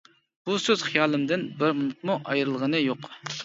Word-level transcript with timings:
بۇ 0.49 0.55
سۆز 0.63 0.85
خىيالىمدىن 0.87 1.45
بىر 1.61 1.77
مىنۇتمۇ 1.83 2.19
ئايرىلغىنى 2.25 2.85
يوق. 2.89 3.11